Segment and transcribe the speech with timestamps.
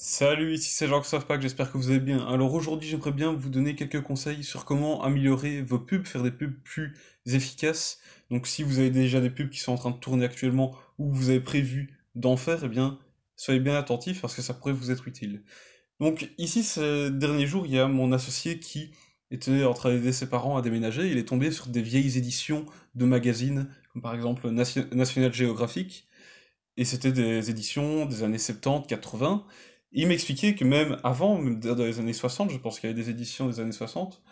[0.00, 2.24] Salut, ici c'est Jean Pack, j'espère que vous allez bien.
[2.28, 6.30] Alors aujourd'hui j'aimerais bien vous donner quelques conseils sur comment améliorer vos pubs, faire des
[6.30, 6.94] pubs plus
[7.26, 7.98] efficaces.
[8.30, 11.12] Donc si vous avez déjà des pubs qui sont en train de tourner actuellement ou
[11.12, 13.00] vous avez prévu d'en faire, eh bien
[13.34, 15.42] soyez bien attentifs parce que ça pourrait vous être utile.
[15.98, 18.92] Donc ici ces derniers jours il y a mon associé qui
[19.32, 22.66] était en train d'aider ses parents à déménager, il est tombé sur des vieilles éditions
[22.94, 26.06] de magazines, comme par exemple National Geographic,
[26.76, 29.44] et c'était des éditions des années 70, 80,
[29.92, 33.10] il m'expliquait que même avant, dans les années 60, je pense qu'il y avait des
[33.10, 34.22] éditions des années 60,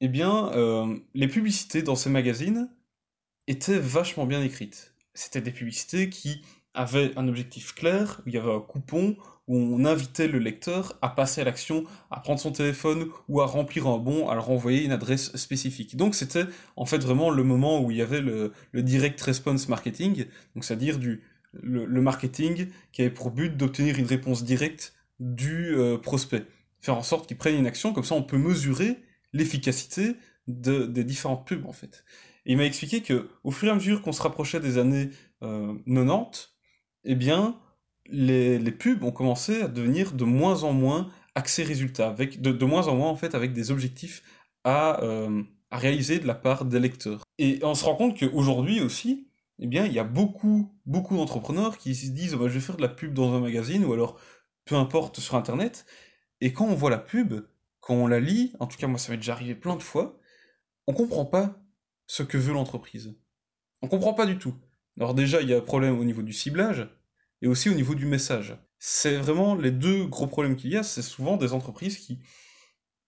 [0.00, 2.68] eh bien, euh, les publicités dans ces magazines
[3.46, 4.94] étaient vachement bien écrites.
[5.14, 6.42] C'était des publicités qui
[6.74, 9.16] avaient un objectif clair, où il y avait un coupon,
[9.46, 13.46] où on invitait le lecteur à passer à l'action, à prendre son téléphone ou à
[13.46, 15.96] remplir un bon, à leur envoyer une adresse spécifique.
[15.96, 16.46] Donc c'était
[16.76, 20.64] en fait vraiment le moment où il y avait le, le direct response marketing, donc
[20.64, 26.44] c'est-à-dire du le, marketing qui avait pour but d'obtenir une réponse directe du euh, prospect.
[26.80, 28.98] Faire en sorte qu'il prenne une action, comme ça on peut mesurer
[29.32, 30.16] l'efficacité
[30.48, 32.04] de, des différentes pubs en fait.
[32.44, 35.10] Et il m'a expliqué que au fur et à mesure qu'on se rapprochait des années
[35.40, 36.24] 90, euh,
[37.04, 37.58] eh bien
[38.06, 42.50] les, les, pubs ont commencé à devenir de moins en moins axés résultats, avec de,
[42.52, 44.22] de moins en moins en fait avec des objectifs
[44.64, 47.22] à, euh, à réaliser de la part des lecteurs.
[47.38, 51.78] Et on se rend compte qu'aujourd'hui aussi, eh bien, il y a beaucoup, beaucoup d'entrepreneurs
[51.78, 54.18] qui se disent bah, je vais faire de la pub dans un magazine ou alors
[54.64, 55.86] peu importe sur internet.
[56.40, 57.46] Et quand on voit la pub,
[57.80, 60.18] quand on la lit, en tout cas moi ça m'est déjà arrivé plein de fois,
[60.86, 61.62] on comprend pas
[62.06, 63.14] ce que veut l'entreprise.
[63.82, 64.54] On comprend pas du tout.
[64.98, 66.88] Alors déjà, il y a un problème au niveau du ciblage
[67.40, 68.56] et aussi au niveau du message.
[68.78, 72.20] C'est vraiment les deux gros problèmes qu'il y a, c'est souvent des entreprises qui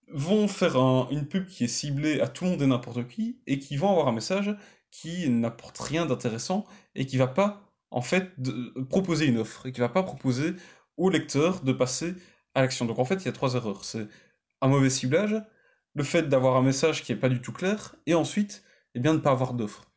[0.07, 0.77] vont faire
[1.11, 3.89] une pub qui est ciblée à tout le monde et n'importe qui, et qui vont
[3.89, 4.55] avoir un message
[5.01, 6.65] qui n'apporte rien d'intéressant
[6.95, 8.31] et qui va pas en fait
[8.89, 10.53] proposer une offre et qui va pas proposer
[10.95, 12.15] au lecteur de passer
[12.53, 12.85] à l'action.
[12.85, 13.83] Donc en fait, il y a trois erreurs.
[13.83, 14.07] C'est
[14.61, 15.35] un mauvais ciblage,
[15.95, 18.63] le fait d'avoir un message qui est pas du tout clair, et ensuite,
[18.95, 19.91] eh bien, de ne pas avoir d'offre.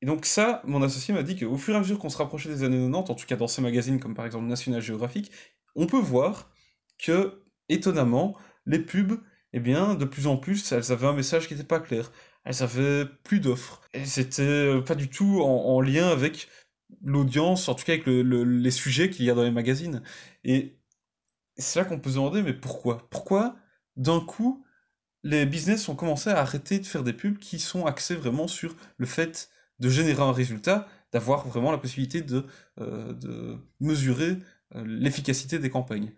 [0.00, 2.48] Et donc ça, mon associé m'a dit qu'au fur et à mesure qu'on se rapprochait
[2.48, 5.30] des années 90, en tout cas dans ces magazines comme par exemple National Geographic,
[5.76, 6.50] on peut voir
[6.98, 8.34] que, étonnamment,
[8.64, 9.20] les pubs,
[9.52, 12.10] eh bien, de plus en plus, elles avaient un message qui n'était pas clair
[12.44, 13.80] elles avaient plus d'offres.
[13.94, 16.48] Et c'était euh, pas du tout en, lien avec
[17.02, 20.02] l'audience, en tout cas avec les sujets qu'il y a dans les magazines.
[20.44, 20.76] Et
[21.56, 23.08] c'est là qu'on peut se demander, mais pourquoi?
[23.10, 23.56] Pourquoi,
[23.96, 24.64] d'un coup,
[25.22, 28.76] les business ont commencé à arrêter de faire des pubs qui sont axés vraiment sur
[28.96, 29.48] le fait
[29.78, 32.46] de générer un résultat, d'avoir vraiment la possibilité de,
[32.80, 34.38] euh, de mesurer
[34.74, 36.12] euh, l'efficacité des campagnes?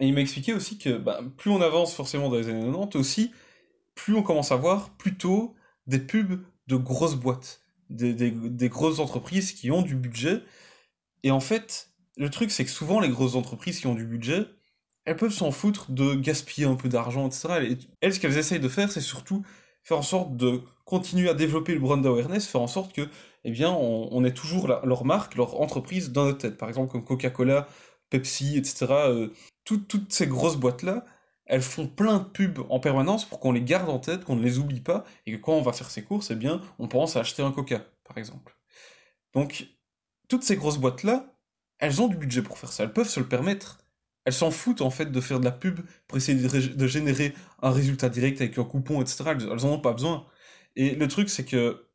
[0.00, 2.96] Et il m'a expliqué aussi que bah, plus on avance forcément dans les années 90,
[2.96, 3.32] aussi
[3.94, 5.54] plus on commence à voir plutôt
[5.86, 10.42] des pubs de grosses boîtes, des, grosses entreprises qui ont du budget.
[11.22, 14.46] Et en fait, le truc, c'est que souvent, les grosses entreprises qui ont du budget,
[15.04, 17.76] elles peuvent s'en foutre de gaspiller un peu d'argent, etc.
[18.00, 19.44] elles, ce qu'elles essayent de faire, c'est surtout
[19.82, 23.06] faire en sorte de continuer à développer le brand awareness, faire en sorte que,
[23.44, 26.56] eh bien, on, ait toujours leur marque, leur entreprise dans notre tête.
[26.56, 27.68] Par exemple, comme Coca-Cola,
[28.08, 28.86] Pepsi, etc.
[28.90, 29.28] Euh,
[29.64, 31.04] toutes ces grosses boîtes-là,
[31.46, 34.42] elles font plein de pubs en permanence pour qu'on les garde en tête, qu'on ne
[34.42, 37.16] les oublie pas, et que quand on va faire ses courses, eh bien, on pense
[37.16, 38.56] à acheter un coca, par exemple.
[39.34, 39.66] Donc,
[40.28, 41.34] toutes ces grosses boîtes-là,
[41.78, 43.78] elles ont du budget pour faire ça, elles peuvent se le permettre.
[44.24, 47.70] Elles s'en foutent, en fait, de faire de la pub pour essayer de, générer un
[47.70, 49.24] résultat direct avec un coupon, etc.
[49.26, 50.26] Elles, elles en ont pas besoin.
[50.76, 51.88] Et le truc, c'est que,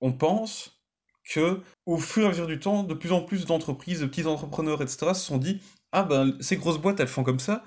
[0.00, 0.82] on pense
[1.24, 4.26] que, au fur et à mesure du temps, de plus en plus d'entreprises, de petits
[4.26, 5.60] entrepreneurs, etc., se sont dit,
[5.92, 7.64] ah ben, ces grosses boîtes, elles font comme ça,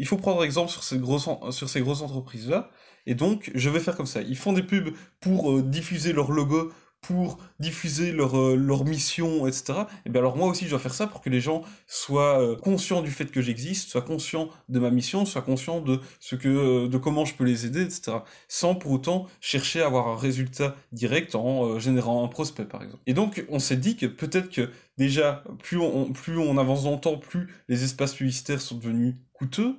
[0.00, 2.70] il faut prendre exemple sur ces grosses, sur ces grosses entreprises-là.
[3.04, 4.22] Et donc, je vais faire comme ça.
[4.22, 6.72] Ils font des pubs pour euh, diffuser leur logo,
[7.02, 9.80] pour diffuser leur, euh, leur mission, etc.
[10.06, 12.56] Et bien alors moi aussi, je dois faire ça pour que les gens soient euh,
[12.56, 16.86] conscients du fait que j'existe, soient conscients de ma mission, soient conscients de ce que,
[16.86, 18.12] de comment je peux les aider, etc.
[18.48, 23.02] Sans pour autant chercher à avoir un résultat direct en générant un prospect, par exemple.
[23.06, 26.92] Et donc, on s'est dit que peut-être que déjà, plus on, plus on avance dans
[26.92, 29.76] le temps, plus les espaces publicitaires sont devenus coûteux,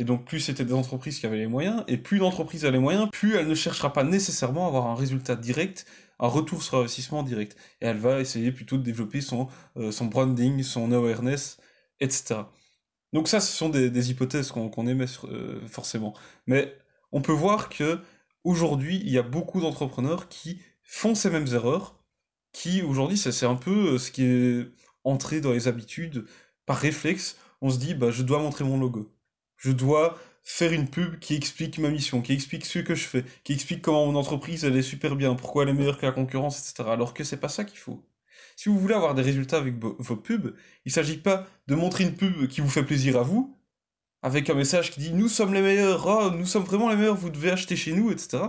[0.00, 2.78] et donc plus c'était des entreprises qui avaient les moyens, et plus l'entreprise a les
[2.78, 5.84] moyens, plus elle ne cherchera pas nécessairement à avoir un résultat direct,
[6.18, 7.54] un retour sur investissement direct.
[7.82, 11.58] Et elle va essayer plutôt de développer son, euh, son branding, son awareness,
[12.00, 12.40] etc.
[13.12, 16.14] Donc ça, ce sont des, hypothèses qu'on émet euh, forcément.
[16.46, 16.74] Mais
[17.12, 18.00] on peut voir que
[18.42, 22.02] aujourd'hui, il y a beaucoup d'entrepreneurs qui font ces mêmes erreurs,
[22.52, 24.70] qui aujourd'hui, c'est un peu euh, ce qui est
[25.04, 26.24] entré dans les habitudes
[26.64, 27.36] par réflexe.
[27.60, 29.12] On se dit, bah, je dois montrer mon logo
[29.60, 33.24] je dois faire une pub qui explique ma mission, qui explique ce que je fais,
[33.44, 36.12] qui explique comment mon entreprise elle est super bien, pourquoi elle est meilleure que la
[36.12, 36.88] concurrence, etc.
[36.90, 38.02] Alors que c'est pas ça qu'il faut.
[38.56, 40.54] Si vous voulez avoir des résultats avec vos pubs,
[40.84, 43.56] il s'agit pas de montrer une pub qui vous fait plaisir à vous,
[44.22, 47.16] avec un message qui dit nous sommes les meilleurs, oh, nous sommes vraiment les meilleurs,
[47.16, 48.44] vous devez acheter chez nous, etc.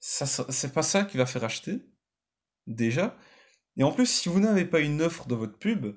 [0.00, 1.80] Ça, c'est pas ça qui va faire acheter,
[2.66, 3.16] déjà.
[3.76, 5.94] Et en plus, si vous n'avez pas une offre dans votre pub,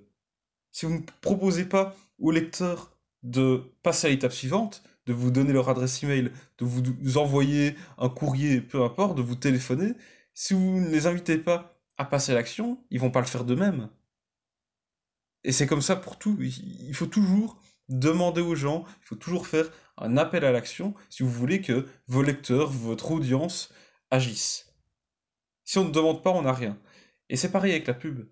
[0.71, 2.94] si vous ne proposez pas au lecteur
[3.25, 8.09] de passer à l'étape suivante, de vous donner leur adresse email, de vous envoyer un
[8.09, 9.93] courrier, peu importe, de vous téléphoner,
[10.33, 13.45] si vous ne les invitez pas à passer à l'action, ils vont pas le faire
[13.45, 13.89] d'eux-mêmes.
[15.43, 16.37] Et c'est comme ça pour tout.
[16.41, 21.23] Il faut toujours demander aux gens, il faut toujours faire un appel à l'action si
[21.23, 23.71] vous voulez que vos lecteurs, votre audience
[24.11, 24.73] agissent.
[25.63, 26.77] Si on ne demande pas, on n'a rien.
[27.29, 28.27] Et c'est pareil avec la pub.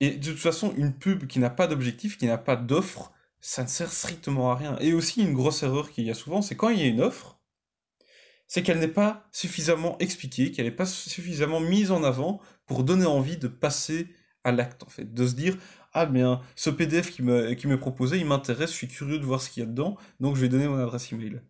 [0.00, 3.12] Et de toute façon, une pub qui n'a pas d'objectif, qui n'a pas d'offre,
[3.46, 4.76] ça ne sert strictement à rien.
[4.80, 7.00] Et aussi, une grosse erreur qu'il y a souvent, c'est quand il y a une
[7.00, 7.38] offre,
[8.48, 13.06] c'est qu'elle n'est pas suffisamment expliquée, qu'elle n'est pas suffisamment mise en avant pour donner
[13.06, 14.08] envie de passer
[14.42, 15.14] à l'acte, en fait.
[15.14, 15.56] De se dire,
[15.92, 19.48] ah bien, ce PDF qui m'est proposé, il m'intéresse, je suis curieux de voir ce
[19.48, 21.40] qu'il y a dedans, donc je vais donner mon adresse email.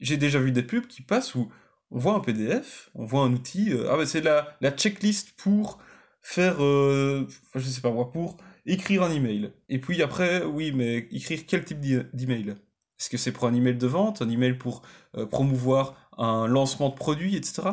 [0.00, 1.48] J'ai déjà vu des pubs qui passent où
[1.92, 5.30] on voit un PDF, on voit un outil, euh, ah ben c'est la, la checklist
[5.36, 5.78] pour
[6.22, 8.36] faire, euh, je sais pas moi, pour
[8.66, 9.52] écrire un email.
[9.68, 12.56] Et puis après, oui, mais écrire quel type d'email?
[12.98, 14.82] Est-ce que c'est pour un email de vente, un email pour
[15.16, 17.70] euh, promouvoir un lancement de produit, etc.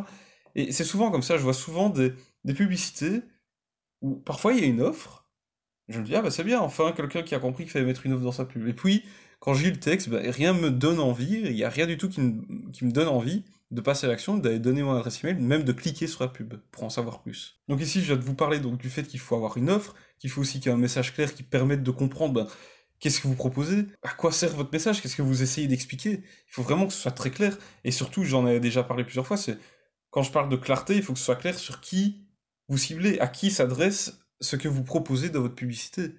[0.55, 2.13] Et c'est souvent comme ça, je vois souvent des,
[2.43, 3.21] des publicités
[4.01, 5.29] où parfois il y a une offre,
[5.87, 8.05] je me dis, ah bah c'est bien, enfin quelqu'un qui a compris qu'il fallait mettre
[8.05, 8.67] une offre dans sa pub.
[8.67, 9.03] Et puis,
[9.39, 12.09] quand j'ai le texte, bah, rien me donne envie, il n'y a rien du tout
[12.09, 15.41] qui me, qui me donne envie de passer à l'action, d'aller donner mon adresse email,
[15.41, 17.59] même de cliquer sur la pub pour en savoir plus.
[17.67, 19.95] Donc ici, je viens de vous parler donc du fait qu'il faut avoir une offre,
[20.19, 22.47] qu'il faut aussi qu'il y ait un message clair qui permette de comprendre ben,
[22.99, 26.23] qu'est-ce que vous proposez, à quoi sert votre message, qu'est-ce que vous essayez d'expliquer?
[26.23, 27.57] Il faut vraiment que ce soit très clair.
[27.83, 29.57] Et surtout, j'en ai déjà parlé plusieurs fois, c'est
[30.09, 32.27] quand je parle de clarté, il faut que ce soit clair sur qui
[32.69, 36.11] vous ciblez, à qui s'adresse ce que vous proposez dans votre publicité.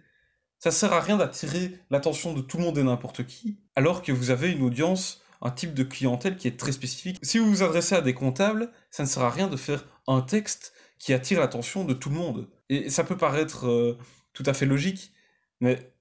[0.59, 4.13] Ça sert à rien d'attirer l'attention de tout le monde et n'importe qui, alors que
[4.13, 7.19] vous avez une audience un type de clientèle qui est très spécifique.
[7.23, 10.23] Si vous vous adressez à des comptables, ça ne sert à rien de faire un
[10.23, 12.49] texte qui attire l'attention de tout le monde.
[12.75, 13.99] Et ça peut paraître euh,
[14.33, 15.13] tout à fait logique,
[15.61, 15.93] mais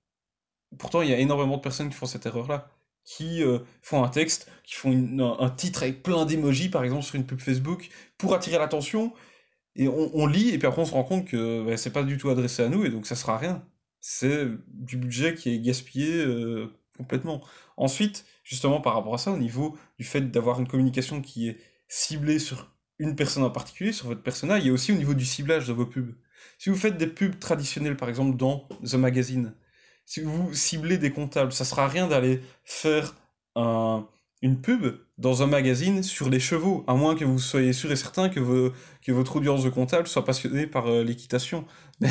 [0.77, 2.69] pourtant il y a énormément de personnes qui font cette erreur-là,
[3.05, 4.91] qui euh, font un texte, qui font
[5.39, 9.13] un, titre avec plein d'émojis, par exemple sur une pub Facebook, pour attirer l'attention,
[9.75, 12.17] et on, lit, et puis après on se rend compte que bah, c'est pas du
[12.17, 13.65] tout adressé à nous, et donc ça sera rien.
[14.01, 17.41] C'est du budget qui est gaspillé euh, complètement.
[17.77, 21.57] Ensuite, justement par rapport à ça, au niveau du fait d'avoir une communication qui est
[21.87, 25.13] ciblée sur une personne en particulier, sur votre persona, il y a aussi au niveau
[25.13, 26.13] du ciblage de vos pubs.
[26.57, 29.53] Si vous faites des pubs traditionnelles, par exemple dans The Magazine,
[30.06, 33.15] si vous ciblez des comptables, ça sera rien d'aller faire
[34.44, 37.95] une pub dans un magazine sur les chevaux, à moins que vous soyez sûr et
[37.95, 38.41] certain que,
[39.07, 41.65] votre audience de comptables soit passionnée par euh, l'équitation.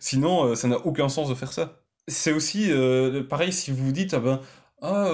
[0.00, 1.80] Sinon, euh, ça n'a aucun sens de faire ça.
[2.08, 4.40] C'est aussi euh, pareil si vous vous dites, ah ben,
[4.82, 5.12] ah,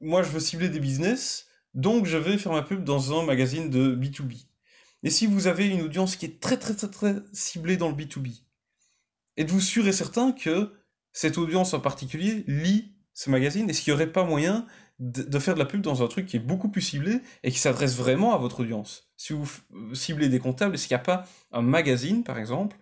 [0.00, 3.70] moi je veux cibler des business, donc je vais faire ma pub dans un magazine
[3.70, 4.47] de B2B.
[5.02, 7.94] Et si vous avez une audience qui est très très très très ciblée dans le
[7.94, 8.42] B2B,
[9.36, 10.72] êtes-vous sûr et certain que
[11.12, 13.70] cette audience en particulier lit ce magazine?
[13.70, 14.66] Est-ce qu'il n'y aurait pas moyen
[14.98, 17.58] de, faire de la pub dans un truc qui est beaucoup plus ciblé et qui
[17.58, 19.10] s'adresse vraiment à votre audience?
[19.16, 19.48] Si vous
[19.94, 22.76] ciblez des comptables, est-ce qu'il n'y a pas un magazine, par exemple,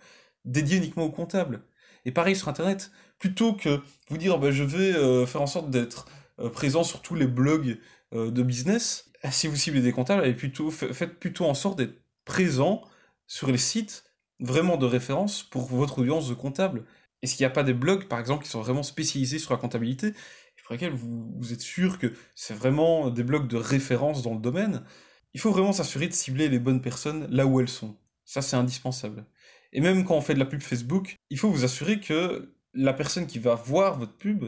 [0.44, 1.62] dédié uniquement aux comptables?
[2.06, 5.70] Et pareil sur Internet, plutôt que vous dire bah, je vais euh, faire en sorte
[5.70, 6.06] d'être
[6.38, 7.78] euh, présent sur tous les blogs
[8.14, 12.82] euh, de business, si vous ciblez des comptables, plutôt, faites plutôt en sorte d'être présent
[13.26, 14.04] sur les sites
[14.40, 16.84] vraiment de référence pour votre audience de comptables.
[17.22, 19.58] Est-ce qu'il n'y a pas des blogs, par exemple, qui sont vraiment spécialisés sur la
[19.58, 24.22] comptabilité, et pour lesquels vous, vous êtes sûr que c'est vraiment des blogs de référence
[24.22, 24.84] dans le domaine?
[25.32, 27.96] Il faut vraiment s'assurer de cibler les bonnes personnes là où elles sont.
[28.24, 29.26] Ça, c'est indispensable.
[29.72, 32.92] Et même quand on fait de la pub Facebook, il faut vous assurer que la
[32.92, 34.44] personne qui va voir votre pub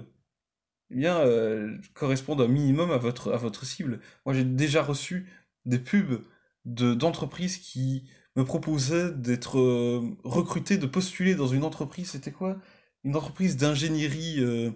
[0.91, 4.01] eh bien, euh, corresponde un minimum à votre, à votre cible.
[4.25, 5.31] Moi, j'ai déjà reçu
[5.67, 6.23] des pubs
[6.69, 8.05] d'entreprises qui
[8.37, 12.59] me proposaient d'être euh, recruté, de postuler dans une entreprise, c'était quoi?
[13.05, 14.71] Une entreprise d'ingénierie euh,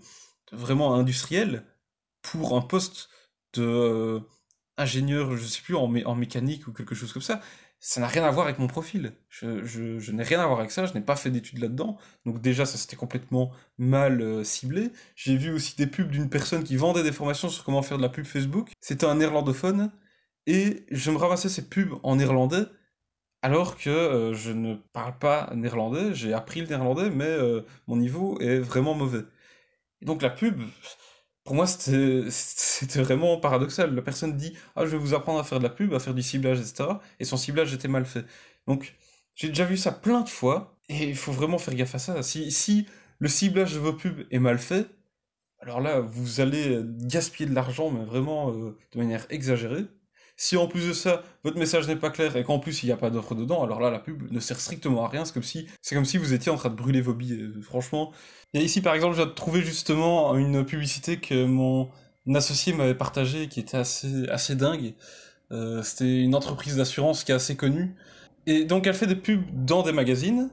[0.52, 1.64] vraiment industrielle
[2.22, 3.08] pour un poste
[3.54, 4.20] de euh,
[4.76, 7.40] ingénieur, je sais plus, en, en mécanique ou quelque chose comme ça
[7.84, 9.12] ça n'a rien à voir avec mon profil.
[9.28, 11.98] Je, je, n'ai rien à voir avec ça, je n'ai pas fait d'études là-dedans.
[12.24, 14.92] Donc déjà, ça c'était complètement mal ciblé.
[15.16, 18.02] J'ai vu aussi des pubs d'une personne qui vendait des formations sur comment faire de
[18.02, 18.70] la pub Facebook.
[18.80, 19.90] C'était un néerlandophone
[20.46, 22.64] et je me ramassais ces pubs en néerlandais,
[23.42, 27.96] alors que euh, je ne parle pas néerlandais, j'ai appris le néerlandais, mais euh, mon
[27.96, 29.24] niveau est vraiment mauvais.
[30.02, 30.62] Donc la pub,
[31.44, 33.94] pour moi, c'était vraiment paradoxal.
[33.94, 36.14] La personne dit Ah, je vais vous apprendre à faire de la pub, à faire
[36.14, 37.00] du ciblage, etc.
[37.20, 38.24] Et son ciblage était mal fait.
[38.66, 38.94] Donc,
[39.34, 42.22] j'ai déjà vu ça plein de fois, Et il faut vraiment faire gaffe à ça.
[42.22, 42.86] Si, si
[43.18, 44.88] le ciblage de vos pubs est mal fait,
[45.60, 49.86] alors là, vous allez gaspiller de l'argent, mais vraiment euh, de manière exagérée.
[50.42, 52.92] Si en plus de ça, votre message n'est pas clair et qu'en plus il n'y
[52.92, 55.24] a pas d'offre dedans, alors là la pub ne sert strictement à rien.
[55.24, 57.44] C'est comme si, c'est comme si vous étiez en train de brûler vos billets.
[57.62, 58.10] Franchement.
[58.52, 61.90] Et ici par exemple, j'ai trouvé justement une publicité que mon
[62.34, 64.94] associé m'avait partagée qui était assez, assez dingue.
[65.52, 67.94] Euh, c'était une entreprise d'assurance qui est assez connue.
[68.48, 70.50] Et donc elle fait des pubs dans des magazines.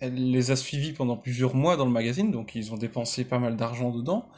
[0.00, 3.38] Elle les a suivis pendant plusieurs mois dans le magazine, donc ils ont dépensé pas
[3.38, 4.28] mal d'argent dedans.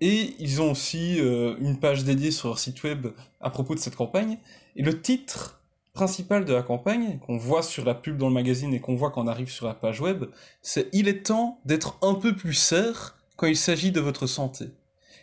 [0.00, 3.08] Et ils ont aussi euh, une page dédiée sur leur site web
[3.40, 4.38] à propos de cette campagne.
[4.76, 5.60] Et le titre
[5.92, 9.10] principal de la campagne, qu'on voit sur la pub dans le magazine et qu'on voit
[9.10, 10.24] quand on arrive sur la page web,
[10.60, 14.66] c'est Il est temps d'être un peu plus serre quand il s'agit de votre santé.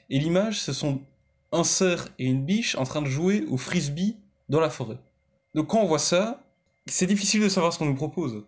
[0.09, 1.01] Et l'image, ce sont
[1.51, 4.15] un cerf et une biche en train de jouer au frisbee
[4.49, 4.97] dans la forêt.
[5.53, 6.43] Donc quand on voit ça,
[6.85, 8.43] c'est difficile de savoir ce qu'on nous propose.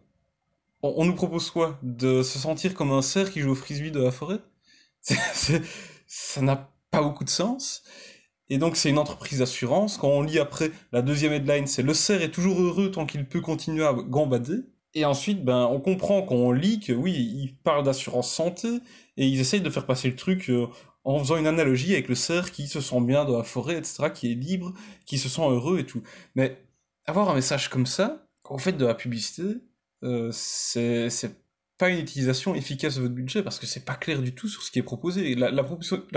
[0.81, 1.79] On, nous propose quoi?
[1.81, 4.39] De se sentir comme un cerf qui joue au frisbee de la forêt?
[6.15, 7.83] ça n'a pas beaucoup de sens.
[8.49, 9.97] Et donc c'est une entreprise d'assurance.
[9.97, 13.27] Quand on lit après la deuxième headline, c'est le cerf est toujours heureux tant qu'il
[13.27, 14.59] peut continuer à gambader.
[14.93, 18.67] Et ensuite, ben, on comprend quand on lit que oui, ils parlent d'assurance santé
[19.17, 20.67] et ils essayent de faire passer le truc euh,
[21.03, 24.11] en faisant une analogie avec le cerf qui se sent bien dans la forêt, etc.,
[24.13, 24.73] qui est libre,
[25.07, 26.03] qui se sent heureux et tout.
[26.35, 26.63] Mais
[27.07, 29.43] avoir un message comme ça, quand faites de la publicité,
[30.03, 31.09] euh, c'est
[31.83, 34.63] pas une utilisation efficace de votre budget parce que c'est pas clair du tout sur
[34.63, 35.35] ce qui est proposé.
[35.35, 35.51] La,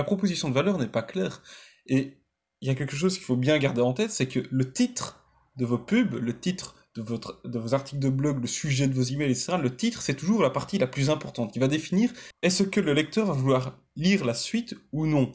[0.04, 1.42] proposition de valeur n'est pas claire.
[1.86, 2.18] Et
[2.60, 5.24] il y a quelque chose qu'il faut bien garder en tête, c'est que le titre
[5.56, 8.94] de vos pubs, le titre de, votre, de vos articles de blog, le sujet de
[8.94, 12.12] vos emails, etc., le titre, c'est toujours la partie la plus importante qui va définir
[12.42, 15.34] est-ce que le lecteur va vouloir lire la suite ou non.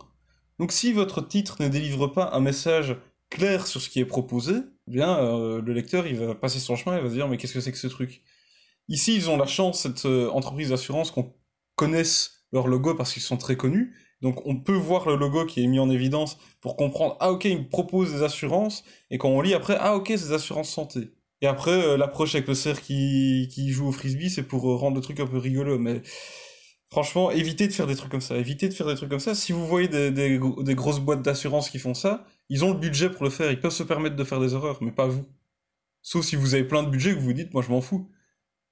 [0.60, 2.96] Donc si votre titre ne délivre pas un message
[3.30, 4.54] clair sur ce qui est proposé,
[4.88, 7.36] eh bien euh, le lecteur il va passer son chemin et va se dire mais
[7.36, 8.24] qu'est-ce que c'est que ce truc?
[8.88, 11.34] Ici, ils ont la chance, cette euh, entreprise d'assurance, qu'on
[11.76, 13.96] connaisse leur logo parce qu'ils sont très connus.
[14.22, 17.46] Donc on peut voir le logo qui est mis en évidence pour comprendre, ah ok,
[17.46, 21.12] ils proposent des assurances, et quand on lit après, ah ok, c'est des assurances santé.
[21.42, 24.76] Et après, euh, l'approche avec le cerf qui, qui joue au frisbee, c'est pour euh,
[24.76, 26.04] rendre le truc un peu rigolo, mais
[26.92, 29.34] franchement, évitez de faire des trucs comme ça, évitez de faire des trucs comme ça.
[29.34, 33.10] Si vous voyez des, des, grosses boîtes d'assurance qui font ça, ils ont le budget
[33.10, 35.26] pour le faire, ils peuvent se permettre de faire des erreurs, mais pas vous.
[36.04, 38.10] Sauf si vous avez plein de budget que vous vous dites, moi je m'en fous.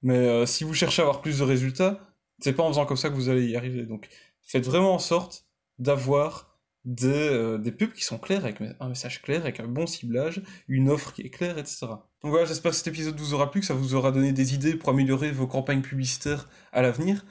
[0.02, 2.00] Mais euh, si vous cherchez à avoir plus de résultats,
[2.40, 3.84] c'est pas en faisant comme ça que vous allez y arriver.
[3.84, 4.08] Donc
[4.42, 5.46] faites vraiment en sorte
[5.78, 10.42] d'avoir des, euh, pubs qui sont claires, avec un message clair, avec un bon ciblage,
[10.68, 11.86] une offre qui est claire, etc.
[12.22, 14.54] Donc voilà, j'espère que cet épisode vous aura plu, que ça vous aura donné des
[14.54, 17.24] idées pour améliorer vos campagnes publicitaires à l'avenir.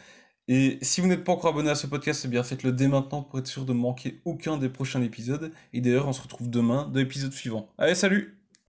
[0.48, 3.22] Et si vous n'êtes pas encore abonné à ce podcast, eh bien faites-le dès maintenant
[3.22, 5.52] pour être sûr de ne manquer aucun des prochains épisodes.
[5.74, 7.70] Et d'ailleurs, on se retrouve demain dans l'épisode suivant.
[7.78, 8.39] Allez, salut